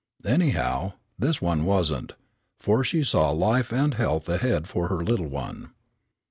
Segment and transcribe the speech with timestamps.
[0.25, 2.13] Anyhow, this one wasn't,
[2.59, 5.73] for she saw life and health ahead for her little one.